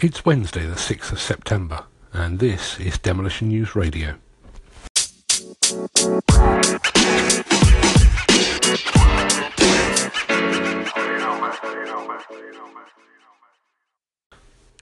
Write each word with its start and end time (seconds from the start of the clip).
It's 0.00 0.24
Wednesday, 0.24 0.64
the 0.64 0.76
6th 0.76 1.10
of 1.10 1.20
September, 1.20 1.82
and 2.12 2.38
this 2.38 2.78
is 2.78 2.98
Demolition 2.98 3.48
News 3.48 3.74
Radio. 3.74 4.14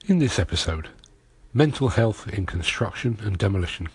In 0.05 0.19
this 0.19 0.37
episode, 0.37 0.89
mental 1.51 1.89
health 1.89 2.27
in 2.27 2.45
construction 2.45 3.17
and 3.23 3.39
demolition. 3.39 3.89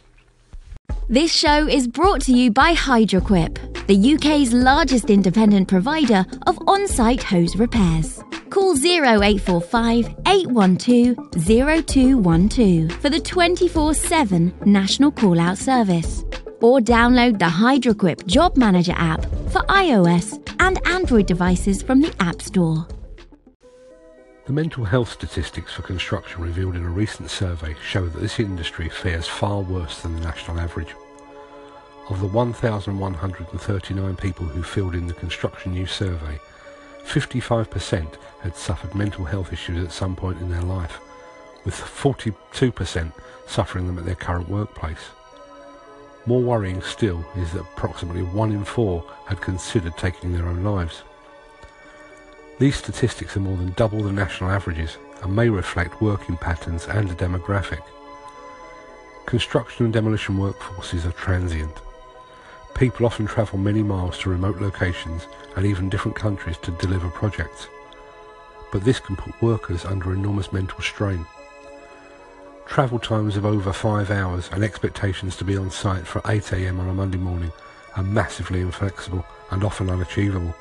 This 1.09 1.33
show 1.33 1.69
is 1.69 1.87
brought 1.87 2.21
to 2.23 2.33
you 2.33 2.51
by 2.51 2.75
Hydroquip, 2.75 3.87
the 3.87 4.15
UK's 4.15 4.53
largest 4.53 5.09
independent 5.09 5.69
provider 5.69 6.27
of 6.49 6.59
on 6.67 6.89
site 6.89 7.23
hose 7.23 7.55
repairs. 7.55 8.25
Call 8.53 8.77
0845 8.77 10.15
812 10.27 11.17
0212 11.33 12.93
for 13.01 13.09
the 13.09 13.19
24 13.19 13.95
7 13.95 14.53
national 14.67 15.11
call 15.11 15.41
out 15.41 15.57
service. 15.57 16.23
Or 16.61 16.79
download 16.79 17.39
the 17.39 17.47
Hydroquip 17.47 18.27
Job 18.27 18.59
Manager 18.59 18.93
app 18.95 19.23
for 19.49 19.63
iOS 19.71 20.39
and 20.61 20.87
Android 20.87 21.25
devices 21.25 21.83
from 21.83 22.03
the 22.03 22.15
App 22.21 22.43
Store. 22.43 22.87
The 24.45 24.53
mental 24.53 24.85
health 24.85 25.11
statistics 25.11 25.73
for 25.73 25.81
construction 25.81 26.43
revealed 26.43 26.77
in 26.77 26.85
a 26.85 26.91
recent 26.91 27.31
survey 27.31 27.75
show 27.83 28.07
that 28.07 28.21
this 28.21 28.39
industry 28.39 28.91
fares 28.91 29.27
far 29.27 29.63
worse 29.63 30.03
than 30.03 30.15
the 30.15 30.21
national 30.27 30.61
average. 30.61 30.95
Of 32.11 32.21
the 32.21 32.27
1,139 32.27 34.17
people 34.17 34.45
who 34.45 34.63
filled 34.63 34.95
in 34.95 35.07
the 35.07 35.15
Construction 35.15 35.73
News 35.73 35.91
survey, 35.91 36.39
55% 37.05 38.17
had 38.41 38.57
suffered 38.57 38.95
mental 38.95 39.25
health 39.25 39.53
issues 39.53 39.85
at 39.85 39.93
some 39.93 40.17
point 40.17 40.41
in 40.41 40.51
their 40.51 40.63
life, 40.63 41.01
with 41.65 41.75
42% 41.75 43.13
suffering 43.47 43.87
them 43.87 43.99
at 43.99 44.05
their 44.05 44.15
current 44.15 44.49
workplace. 44.49 45.11
More 46.25 46.41
worrying 46.41 46.81
still 46.83 47.25
is 47.37 47.53
that 47.53 47.61
approximately 47.61 48.23
one 48.23 48.53
in 48.53 48.65
four 48.65 49.05
had 49.27 49.41
considered 49.41 49.97
taking 49.97 50.33
their 50.33 50.47
own 50.47 50.63
lives. 50.63 51.03
These 52.59 52.77
statistics 52.77 53.37
are 53.37 53.41
more 53.41 53.57
than 53.57 53.73
double 53.73 54.03
the 54.03 54.13
national 54.13 54.51
averages 54.51 54.99
and 55.23 55.35
may 55.35 55.49
reflect 55.49 56.01
working 56.01 56.37
patterns 56.37 56.87
and 56.87 57.11
a 57.11 57.15
demographic. 57.15 57.83
Construction 59.27 59.87
and 59.87 59.93
demolition 59.93 60.37
workforces 60.37 61.05
are 61.05 61.13
transient. 61.13 61.81
People 62.75 63.07
often 63.07 63.27
travel 63.27 63.59
many 63.59 63.83
miles 63.83 64.19
to 64.19 64.31
remote 64.31 64.61
locations 64.61 65.27
and 65.57 65.67
even 65.67 65.89
different 65.89 66.17
countries 66.17 66.57
to 66.59 66.71
deliver 66.73 67.09
projects. 67.11 67.69
But 68.71 68.85
this 68.85 69.01
can 69.01 69.17
put 69.17 69.41
workers 69.43 69.85
under 69.85 70.13
enormous 70.13 70.53
mental 70.53 70.81
strain. 70.81 71.27
Travel 72.67 72.99
times 72.99 73.37
of 73.37 73.45
over 73.45 73.73
five 73.73 74.11
hours 74.11 74.49
and 74.53 74.65
expectations 74.65 75.37
to 75.37 75.45
be 75.45 75.57
on 75.57 75.71
site 75.71 76.07
for 76.07 76.21
8am 76.23 76.79
on 76.79 76.89
a 76.89 76.95
Monday 76.95 77.19
morning 77.19 77.53
are 77.97 78.03
massively 78.03 78.61
inflexible 78.61 79.27
and 79.51 79.63
often 79.63 79.91
unachievable. 79.91 80.55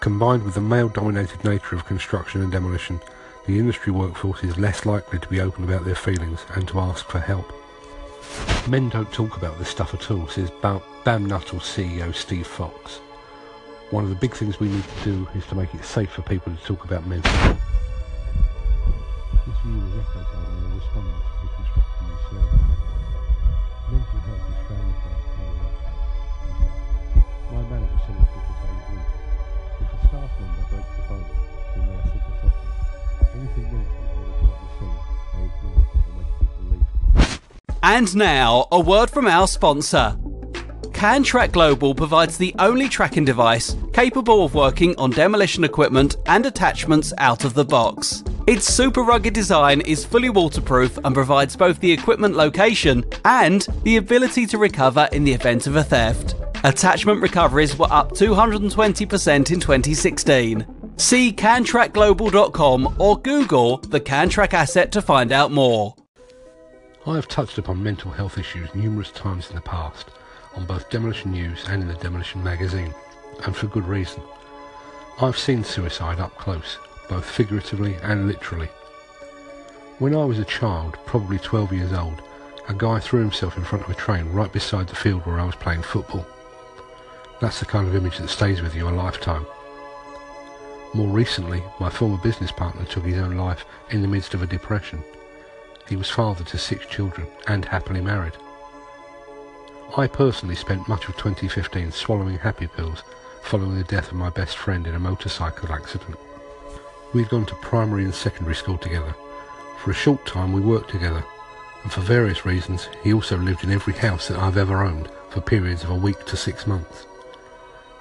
Combined 0.00 0.44
with 0.44 0.54
the 0.54 0.60
male-dominated 0.60 1.42
nature 1.42 1.74
of 1.74 1.86
construction 1.86 2.42
and 2.42 2.52
demolition, 2.52 3.00
the 3.46 3.58
industry 3.58 3.92
workforce 3.92 4.44
is 4.44 4.58
less 4.58 4.86
likely 4.86 5.18
to 5.18 5.28
be 5.28 5.40
open 5.40 5.64
about 5.64 5.84
their 5.84 5.94
feelings 5.94 6.44
and 6.54 6.68
to 6.68 6.78
ask 6.78 7.06
for 7.06 7.18
help. 7.18 7.52
Men 8.68 8.88
don't 8.88 9.10
talk 9.12 9.36
about 9.36 9.58
this 9.58 9.68
stuff 9.68 9.94
at 9.94 10.10
all, 10.10 10.28
says 10.28 10.50
BAM 10.60 11.26
Nuttall 11.26 11.60
CEO 11.60 12.14
Steve 12.14 12.46
Fox. 12.46 13.00
One 13.90 14.02
of 14.02 14.10
the 14.10 14.16
big 14.16 14.34
things 14.34 14.58
we 14.58 14.68
need 14.68 14.82
to 14.82 15.04
do 15.04 15.28
is 15.36 15.46
to 15.46 15.54
make 15.54 15.72
it 15.72 15.84
safe 15.84 16.10
for 16.10 16.22
people 16.22 16.52
to 16.52 16.58
talk 16.64 16.84
about 16.84 17.06
mental 17.06 17.30
health. 17.30 17.60
This 19.46 19.54
view 19.62 19.78
was 19.78 19.94
echoed 20.02 20.26
by 20.26 20.42
the 20.42 20.74
respondents 20.74 21.22
to 21.22 21.46
the 21.46 21.50
construction 21.54 22.02
news 22.02 22.18
survey. 22.26 22.66
Mental 23.86 24.20
health 24.26 24.42
is 24.50 24.58
frowned 24.66 24.90
upon 24.90 25.14
in 25.14 25.38
the 25.38 25.54
workplace. 25.62 26.02
My 27.46 27.62
manager 27.70 27.98
said 28.02 28.16
it's 28.18 28.34
because 28.34 28.58
I 28.58 28.74
was 28.74 28.84
weak. 28.90 29.06
If 29.78 29.86
a 29.86 29.98
staff 30.02 30.30
member 30.42 30.64
breaks 30.66 30.98
a 30.98 31.02
bone, 31.06 31.30
then 31.76 31.82
they 31.86 31.94
are 31.94 32.10
sympathetic. 32.10 32.66
Anything 33.38 33.66
mental 33.70 34.02
they 34.18 34.34
cannot 34.34 34.58
be 34.60 34.68
seen, 34.82 34.98
they 35.30 35.46
ignore 35.46 35.78
or 35.94 36.10
make 36.18 36.34
people 36.42 36.66
leave. 36.74 36.90
And 37.84 38.08
now, 38.16 38.66
a 38.72 38.80
word 38.80 39.10
from 39.10 39.26
our 39.28 39.46
sponsor. 39.46 40.18
CanTrack 40.96 41.52
Global 41.52 41.94
provides 41.94 42.38
the 42.38 42.54
only 42.58 42.88
tracking 42.88 43.26
device 43.26 43.76
capable 43.92 44.46
of 44.46 44.54
working 44.54 44.96
on 44.96 45.10
demolition 45.10 45.62
equipment 45.62 46.16
and 46.24 46.46
attachments 46.46 47.12
out 47.18 47.44
of 47.44 47.52
the 47.52 47.66
box. 47.66 48.24
Its 48.46 48.64
super 48.64 49.02
rugged 49.02 49.34
design 49.34 49.82
is 49.82 50.06
fully 50.06 50.30
waterproof 50.30 50.98
and 51.04 51.14
provides 51.14 51.54
both 51.54 51.78
the 51.80 51.92
equipment 51.92 52.34
location 52.34 53.04
and 53.26 53.68
the 53.82 53.98
ability 53.98 54.46
to 54.46 54.56
recover 54.56 55.06
in 55.12 55.24
the 55.24 55.34
event 55.34 55.66
of 55.66 55.76
a 55.76 55.84
theft. 55.84 56.34
Attachment 56.64 57.20
recoveries 57.20 57.78
were 57.78 57.92
up 57.92 58.12
220% 58.12 59.50
in 59.52 59.60
2016. 59.60 60.94
See 60.96 61.30
cantrackglobal.com 61.30 62.96
or 62.98 63.18
Google 63.18 63.76
the 63.76 64.00
CanTrack 64.00 64.54
asset 64.54 64.92
to 64.92 65.02
find 65.02 65.30
out 65.30 65.52
more. 65.52 65.94
I 67.04 67.16
have 67.16 67.28
touched 67.28 67.58
upon 67.58 67.82
mental 67.82 68.10
health 68.10 68.38
issues 68.38 68.74
numerous 68.74 69.10
times 69.10 69.50
in 69.50 69.56
the 69.56 69.60
past, 69.60 70.06
on 70.56 70.64
both 70.64 70.90
Demolition 70.90 71.30
News 71.30 71.64
and 71.68 71.82
in 71.82 71.88
the 71.88 71.94
Demolition 71.94 72.42
magazine, 72.42 72.94
and 73.44 73.54
for 73.54 73.66
good 73.66 73.86
reason. 73.86 74.22
I've 75.20 75.38
seen 75.38 75.62
suicide 75.62 76.18
up 76.18 76.36
close, 76.36 76.78
both 77.08 77.24
figuratively 77.24 77.94
and 78.02 78.26
literally. 78.26 78.68
When 79.98 80.14
I 80.14 80.24
was 80.24 80.38
a 80.38 80.44
child, 80.44 80.98
probably 81.06 81.38
12 81.38 81.72
years 81.72 81.92
old, 81.92 82.22
a 82.68 82.74
guy 82.74 82.98
threw 82.98 83.20
himself 83.20 83.56
in 83.56 83.64
front 83.64 83.84
of 83.84 83.90
a 83.90 83.94
train 83.94 84.26
right 84.30 84.52
beside 84.52 84.88
the 84.88 84.96
field 84.96 85.24
where 85.24 85.40
I 85.40 85.44
was 85.44 85.54
playing 85.54 85.82
football. 85.82 86.26
That's 87.40 87.60
the 87.60 87.66
kind 87.66 87.86
of 87.86 87.94
image 87.94 88.18
that 88.18 88.28
stays 88.28 88.60
with 88.62 88.74
you 88.74 88.88
a 88.88 88.90
lifetime. 88.90 89.46
More 90.94 91.08
recently, 91.08 91.62
my 91.78 91.90
former 91.90 92.16
business 92.18 92.50
partner 92.50 92.84
took 92.84 93.04
his 93.04 93.18
own 93.18 93.36
life 93.36 93.64
in 93.90 94.02
the 94.02 94.08
midst 94.08 94.34
of 94.34 94.42
a 94.42 94.46
depression. 94.46 95.02
He 95.88 95.96
was 95.96 96.10
father 96.10 96.44
to 96.44 96.58
six 96.58 96.86
children 96.86 97.26
and 97.46 97.64
happily 97.64 98.00
married. 98.00 98.32
I 99.94 100.06
personally 100.06 100.56
spent 100.56 100.88
much 100.88 101.08
of 101.08 101.16
2015 101.16 101.90
swallowing 101.92 102.38
happy 102.38 102.66
pills 102.66 103.02
following 103.42 103.76
the 103.76 103.84
death 103.84 104.08
of 104.08 104.18
my 104.18 104.28
best 104.28 104.56
friend 104.56 104.86
in 104.86 104.94
a 104.94 104.98
motorcycle 104.98 105.72
accident. 105.72 106.16
We'd 107.14 107.28
gone 107.28 107.46
to 107.46 107.54
primary 107.56 108.04
and 108.04 108.14
secondary 108.14 108.56
school 108.56 108.76
together. 108.76 109.14
For 109.78 109.92
a 109.92 109.94
short 109.94 110.26
time 110.26 110.52
we 110.52 110.60
worked 110.60 110.90
together, 110.90 111.24
and 111.82 111.92
for 111.92 112.00
various 112.00 112.44
reasons 112.44 112.88
he 113.02 113.14
also 113.14 113.38
lived 113.38 113.64
in 113.64 113.70
every 113.70 113.94
house 113.94 114.28
that 114.28 114.38
I've 114.38 114.58
ever 114.58 114.82
owned 114.82 115.08
for 115.30 115.40
periods 115.40 115.84
of 115.84 115.90
a 115.90 115.94
week 115.94 116.26
to 116.26 116.36
six 116.36 116.66
months. 116.66 117.06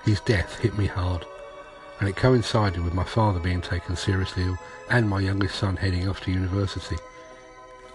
His 0.03 0.19
death 0.21 0.59
hit 0.59 0.77
me 0.77 0.87
hard, 0.87 1.25
and 1.99 2.09
it 2.09 2.15
coincided 2.17 2.83
with 2.83 2.93
my 2.93 3.03
father 3.03 3.39
being 3.39 3.61
taken 3.61 3.95
seriously 3.95 4.43
ill 4.43 4.57
and 4.89 5.07
my 5.07 5.19
youngest 5.19 5.55
son 5.55 5.77
heading 5.77 6.09
off 6.09 6.19
to 6.21 6.31
university. 6.31 6.97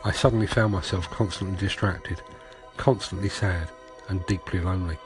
I 0.04 0.12
suddenly 0.12 0.46
found 0.46 0.72
myself 0.72 1.10
constantly 1.10 1.58
distracted, 1.58 2.22
constantly 2.76 3.28
sad, 3.28 3.68
and 4.10 4.26
deeply 4.26 4.60
lonely. 4.60 4.98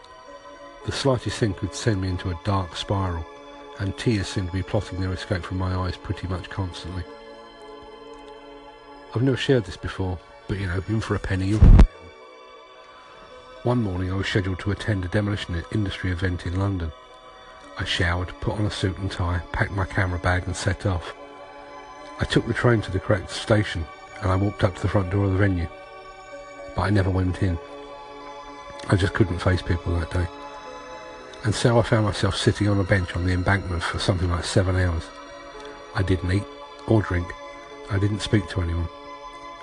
The 0.86 0.92
slightest 0.92 1.38
thing 1.38 1.54
could 1.54 1.74
send 1.74 2.02
me 2.02 2.08
into 2.08 2.30
a 2.30 2.40
dark 2.44 2.74
spiral, 2.74 3.24
and 3.78 3.96
tears 3.96 4.26
seemed 4.26 4.48
to 4.48 4.52
be 4.52 4.62
plotting 4.62 5.00
their 5.00 5.12
escape 5.12 5.44
from 5.44 5.58
my 5.58 5.74
eyes 5.74 5.96
pretty 5.96 6.26
much 6.26 6.50
constantly. 6.50 7.04
I've 9.14 9.22
never 9.22 9.36
shared 9.36 9.64
this 9.64 9.76
before, 9.76 10.18
but 10.48 10.58
you 10.58 10.66
know, 10.66 10.82
in 10.88 11.00
for 11.00 11.14
a 11.14 11.20
penny. 11.20 11.52
One 13.62 13.82
morning 13.82 14.12
I 14.12 14.16
was 14.16 14.26
scheduled 14.26 14.58
to 14.60 14.72
attend 14.72 15.04
a 15.04 15.08
demolition 15.08 15.62
industry 15.72 16.10
event 16.10 16.46
in 16.46 16.58
London. 16.58 16.90
I 17.78 17.84
showered, 17.84 18.28
put 18.40 18.58
on 18.58 18.66
a 18.66 18.70
suit 18.70 18.98
and 18.98 19.10
tie, 19.10 19.40
packed 19.52 19.72
my 19.72 19.84
camera 19.84 20.18
bag 20.18 20.44
and 20.46 20.54
set 20.54 20.84
off. 20.84 21.14
I 22.20 22.24
took 22.24 22.46
the 22.46 22.54
train 22.54 22.82
to 22.82 22.90
the 22.90 23.00
correct 23.00 23.30
station 23.30 23.86
and 24.20 24.30
I 24.30 24.36
walked 24.36 24.64
up 24.64 24.76
to 24.76 24.82
the 24.82 24.88
front 24.88 25.10
door 25.10 25.24
of 25.24 25.32
the 25.32 25.38
venue. 25.38 25.68
But 26.76 26.82
I 26.82 26.90
never 26.90 27.10
went 27.10 27.42
in. 27.42 27.58
I 28.88 28.96
just 28.96 29.14
couldn't 29.14 29.38
face 29.38 29.62
people 29.62 29.98
that 29.98 30.10
day. 30.10 30.26
And 31.44 31.54
so 31.54 31.78
I 31.78 31.82
found 31.82 32.06
myself 32.06 32.36
sitting 32.36 32.68
on 32.68 32.80
a 32.80 32.84
bench 32.84 33.16
on 33.16 33.26
the 33.26 33.32
embankment 33.32 33.82
for 33.82 33.98
something 33.98 34.30
like 34.30 34.44
seven 34.44 34.76
hours. 34.76 35.04
I 35.94 36.02
didn't 36.02 36.32
eat 36.32 36.44
or 36.86 37.02
drink. 37.02 37.26
I 37.90 37.98
didn't 37.98 38.20
speak 38.20 38.48
to 38.48 38.62
anyone. 38.62 38.88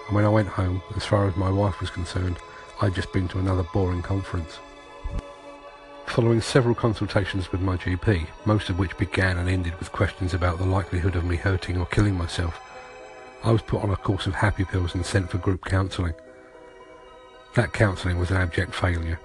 And 0.08 0.16
when 0.16 0.26
I 0.26 0.30
went 0.30 0.48
home, 0.48 0.82
as 0.96 1.06
far 1.06 1.28
as 1.28 1.36
my 1.36 1.50
wife 1.50 1.80
was 1.80 1.90
concerned, 1.90 2.38
I'd 2.82 2.96
just 2.96 3.14
been 3.14 3.28
to 3.30 3.40
another 3.40 3.64
boring 3.74 4.02
conference. 4.02 4.60
Following 6.08 6.42
several 6.42 6.76
consultations 6.76 7.52
with 7.52 7.62
my 7.62 7.78
GP, 7.78 8.28
most 8.46 8.70
of 8.70 8.80
which 8.80 8.98
began 8.98 9.38
and 9.38 9.48
ended 9.48 9.78
with 9.80 9.92
questions 9.92 10.34
about 10.34 10.58
the 10.58 10.66
likelihood 10.66 11.16
of 11.16 11.26
me 11.26 11.36
hurting 11.36 11.78
or 11.78 11.86
killing 11.86 12.18
myself, 12.18 12.60
I 13.44 13.52
was 13.52 13.62
put 13.62 13.82
on 13.82 13.92
a 13.92 13.96
course 13.96 14.28
of 14.28 14.36
happy 14.36 14.66
pills 14.66 14.94
and 14.94 15.06
sent 15.06 15.30
for 15.30 15.38
group 15.38 15.64
counselling. 15.66 16.14
That 17.56 17.74
counselling 17.74 18.18
was 18.18 18.32
an 18.32 18.38
abject 18.38 18.74
failure, 18.74 19.20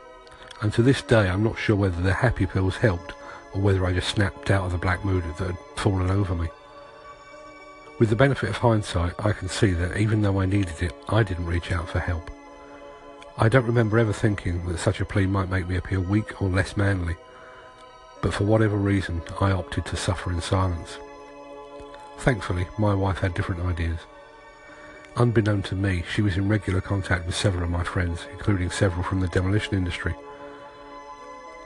and 0.61 0.73
to 0.75 0.83
this 0.83 1.01
day 1.03 1.29
I'm 1.29 1.45
not 1.45 1.59
sure 1.59 1.77
whether 1.77 2.03
the 2.03 2.13
happy 2.13 2.47
pills 2.47 2.77
helped 2.77 3.13
or 3.55 3.61
whether 3.61 3.87
I 3.87 3.93
just 3.93 4.09
snapped 4.09 4.51
out 4.51 4.65
of 4.65 4.73
the 4.73 4.79
black 4.79 5.05
mood 5.05 5.23
that 5.39 5.47
had 5.47 5.59
fallen 5.77 6.11
over 6.11 6.35
me. 6.35 6.49
With 7.99 8.11
the 8.11 8.17
benefit 8.17 8.51
of 8.51 8.57
hindsight, 8.57 9.15
I 9.21 9.33
can 9.33 9.49
see 9.49 9.71
that 9.71 9.97
even 9.97 10.23
though 10.23 10.41
I 10.41 10.47
needed 10.47 10.83
it, 10.83 10.93
I 11.09 11.23
didn't 11.23 11.47
reach 11.47 11.71
out 11.71 11.89
for 11.89 12.01
help. 12.01 12.31
I 13.39 13.49
don't 13.49 13.65
remember 13.65 13.99
ever 13.99 14.13
thinking 14.13 14.67
that 14.67 14.79
such 14.79 15.01
a 15.01 15.05
plea 15.05 15.27
might 15.27 15.49
make 15.49 15.69
me 15.69 15.77
appear 15.77 16.01
weak 16.01 16.43
or 16.43 16.49
less 16.49 16.77
manly, 16.77 17.17
but 18.23 18.35
for 18.35 18.45
whatever 18.45 18.77
reason, 18.77 19.23
I 19.41 19.53
opted 19.53 19.87
to 19.87 19.97
suffer 19.97 20.33
in 20.33 20.41
silence. 20.41 20.99
Thankfully, 22.19 22.67
my 22.79 22.93
wife 22.93 23.19
had 23.19 23.35
different 23.35 23.65
ideas. 23.65 24.01
Unbeknown 25.19 25.63
to 25.63 25.75
me, 25.75 26.05
she 26.13 26.21
was 26.21 26.37
in 26.37 26.47
regular 26.47 26.83
contact 26.83 27.25
with 27.25 27.35
several 27.35 27.65
of 27.65 27.71
my 27.71 27.83
friends, 27.83 28.27
including 28.33 28.71
several 28.71 29.03
from 29.03 29.21
the 29.21 29.29
demolition 29.29 29.75
industry. 29.75 30.15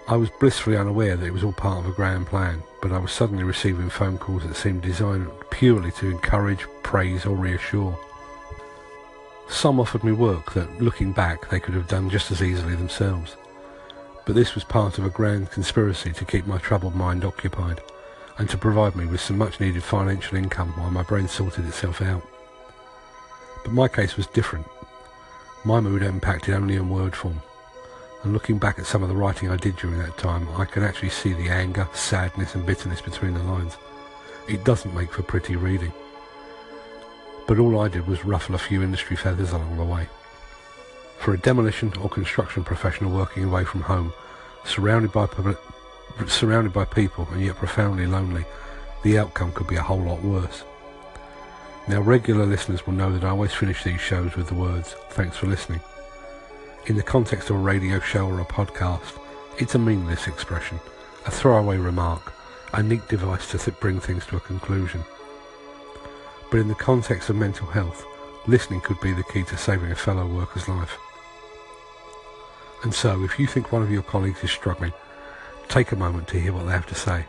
I 0.07 0.15
was 0.15 0.31
blissfully 0.39 0.77
unaware 0.77 1.17
that 1.17 1.27
it 1.27 1.33
was 1.33 1.43
all 1.43 1.53
part 1.53 1.85
of 1.85 1.91
a 1.91 1.95
grand 1.95 2.29
plan, 2.29 2.63
but 2.81 2.93
I 2.93 2.99
was 2.99 3.11
suddenly 3.11 3.43
receiving 3.43 3.91
phone 3.91 4.19
calls 4.19 4.45
that 4.45 4.55
seemed 4.55 4.83
designed 4.83 5.29
purely 5.51 5.91
to 5.93 6.11
encourage, 6.11 6.65
praise 6.85 7.27
or 7.27 7.37
reassure. 7.37 7.99
Some 9.49 9.81
offered 9.81 10.05
me 10.05 10.13
work 10.13 10.53
that, 10.53 10.81
looking 10.81 11.13
back, 11.13 11.51
they 11.51 11.59
could 11.59 11.75
have 11.75 11.89
done 11.89 12.09
just 12.09 12.31
as 12.31 12.43
easily 12.43 12.77
themselves. 12.77 13.37
But 14.27 14.37
this 14.37 14.55
was 14.55 14.63
part 14.63 14.99
of 14.99 15.05
a 15.05 15.11
grand 15.11 15.51
conspiracy 15.51 16.13
to 16.13 16.25
keep 16.25 16.47
my 16.47 16.59
troubled 16.59 16.95
mind 16.95 17.25
occupied, 17.25 17.81
and 18.39 18.49
to 18.49 18.57
provide 18.57 18.95
me 18.95 19.07
with 19.07 19.21
some 19.21 19.39
much 19.39 19.59
needed 19.59 19.83
financial 19.83 20.39
income 20.39 20.69
while 20.77 20.93
my 20.93 21.03
brain 21.03 21.27
sorted 21.27 21.67
itself 21.67 22.01
out. 22.01 22.30
But 23.65 23.73
my 23.73 23.89
case 23.89 24.17
was 24.17 24.27
different. 24.27 24.67
My 25.65 25.81
mood 25.81 26.03
impacted 26.03 26.55
only 26.55 26.77
in 26.77 26.89
word 26.89 27.15
form. 27.15 27.43
And 28.23 28.33
looking 28.33 28.59
back 28.59 28.79
at 28.79 28.87
some 28.87 29.03
of 29.03 29.09
the 29.09 29.17
writing 29.17 29.51
I 29.51 29.57
did 29.57 29.77
during 29.77 29.99
that 29.99 30.19
time, 30.19 30.49
I 30.57 30.65
can 30.65 30.83
actually 30.83 31.11
see 31.11 31.33
the 31.33 31.49
anger, 31.49 31.89
sadness 31.95 32.55
and 32.55 32.67
bitterness 32.67 33.01
between 33.01 33.35
the 33.35 33.43
lines. 33.43 33.77
It 34.49 34.65
doesn't 34.65 34.95
make 34.95 35.13
for 35.13 35.23
pretty 35.23 35.57
reading 35.57 35.93
but 37.51 37.59
all 37.59 37.81
I 37.81 37.89
did 37.89 38.07
was 38.07 38.25
ruffle 38.25 38.55
a 38.55 38.59
few 38.59 38.81
industry 38.81 39.17
feathers 39.17 39.51
along 39.51 39.77
the 39.77 39.83
way. 39.83 40.09
For 41.19 41.35
a 41.35 41.37
demolition 41.37 41.93
or 42.01 42.09
construction 42.09 42.63
professional 42.63 43.11
working 43.11 43.43
away 43.43 43.65
from 43.65 43.81
home, 43.81 44.13
surrounded 44.65 45.11
by 45.11 45.27
public, 45.27 45.59
surrounded 46.29 46.73
by 46.73 46.85
people 46.85 47.27
and 47.33 47.45
yet 47.45 47.57
profoundly 47.57 48.07
lonely, 48.07 48.45
the 49.03 49.19
outcome 49.19 49.51
could 49.51 49.67
be 49.67 49.75
a 49.75 49.83
whole 49.83 50.01
lot 50.01 50.23
worse. 50.23 50.63
Now 51.91 52.01
regular 52.01 52.47
listeners 52.47 52.87
will 52.87 52.95
know 52.95 53.13
that 53.13 53.25
I 53.25 53.31
always 53.31 53.53
finish 53.53 53.85
these 53.85 54.01
shows 54.01 54.37
with 54.37 54.49
the 54.49 54.55
words, 54.55 54.95
thanks 55.11 55.37
for 55.37 55.47
listening. 55.47 55.81
In 56.87 56.97
the 56.97 57.03
context 57.03 57.51
of 57.51 57.57
a 57.57 57.59
radio 57.59 58.01
show 58.01 58.27
or 58.27 58.41
a 58.41 58.45
podcast, 58.45 59.19
it's 59.59 59.75
a 59.75 59.79
meaningless 59.79 60.27
expression, 60.27 60.81
a 61.27 61.31
throwaway 61.31 61.77
remark, 61.77 62.33
a 62.73 62.83
neat 62.83 63.07
device 63.09 63.51
to 63.51 63.59
th- 63.59 63.79
bring 63.81 64.01
things 64.01 64.25
to 64.27 64.37
a 64.37 64.41
conclusion 64.41 65.05
but 66.51 66.59
in 66.59 66.69
the 66.69 66.75
context 66.75 67.31
of 67.31 67.37
mental 67.37 67.67
health, 67.67 68.05
listening 68.47 68.81
could 68.81 69.01
be 69.01 69.13
the 69.13 69.23
key 69.25 69.45
to 69.45 69.57
saving 69.57 69.93
a 69.93 69.97
fellow 69.97 70.27
worker's 70.27 70.69
life. 70.69 70.99
And 72.83 72.93
so, 72.93 73.23
if 73.23 73.39
you 73.39 73.47
think 73.47 73.71
one 73.71 73.83
of 73.83 73.91
your 73.91 74.03
colleagues 74.03 74.43
is 74.43 74.51
struggling, 74.51 74.93
take 75.69 75.93
a 75.93 75.97
moment 75.97 76.29
to 76.29 76.41
hear 76.41 76.53
what 76.53 76.67
they 76.67 76.73
have 76.73 76.87
to 76.87 76.95
say. 76.95 77.25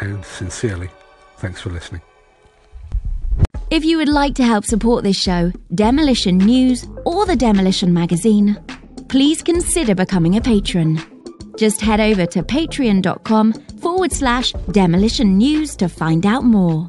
And 0.00 0.24
sincerely, 0.24 0.90
thanks 1.38 1.60
for 1.60 1.70
listening. 1.70 2.02
If 3.74 3.84
you 3.84 3.96
would 3.96 4.08
like 4.08 4.36
to 4.36 4.44
help 4.44 4.64
support 4.64 5.02
this 5.02 5.16
show, 5.16 5.50
Demolition 5.74 6.38
News, 6.38 6.86
or 7.04 7.26
the 7.26 7.34
Demolition 7.34 7.92
Magazine, 7.92 8.56
please 9.08 9.42
consider 9.42 9.96
becoming 9.96 10.36
a 10.36 10.40
patron. 10.40 11.00
Just 11.58 11.80
head 11.80 11.98
over 11.98 12.24
to 12.24 12.44
patreon.com 12.44 13.52
forward 13.82 14.12
slash 14.12 14.52
demolition 14.70 15.36
news 15.38 15.74
to 15.74 15.88
find 15.88 16.24
out 16.24 16.44
more. 16.44 16.88